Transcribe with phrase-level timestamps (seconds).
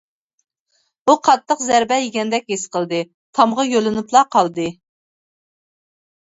[1.05, 3.03] ئۇ قاتتىق زەربە يېگەندەك ھېس قىلدى،
[3.41, 4.67] تامغا يۆلىنىپلا قالدى.